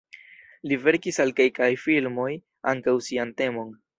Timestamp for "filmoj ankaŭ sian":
1.83-3.37